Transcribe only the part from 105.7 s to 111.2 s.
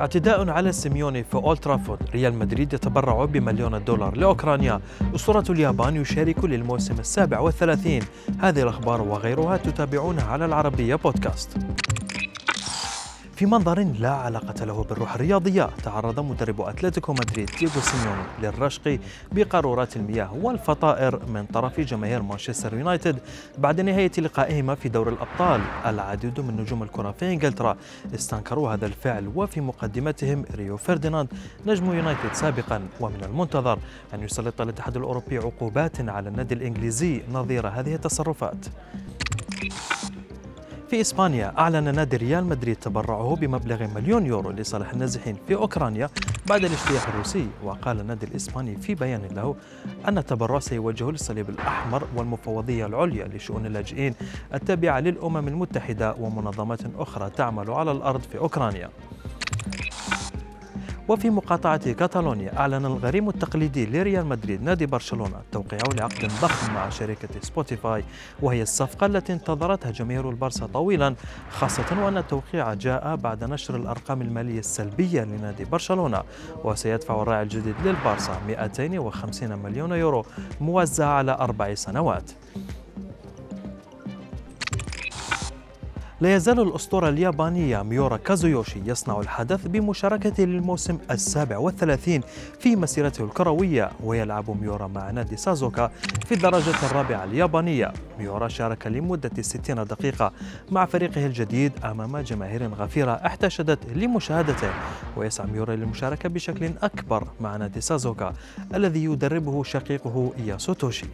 للمشاركة بشكل أكبر مع نادي سازوكا الذي يدربه شقيقه إياسوتوشي.